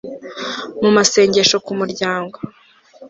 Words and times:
Mu 0.81 0.89
masengesho 0.95 1.57
ku 1.65 1.71
muryango 1.79 2.37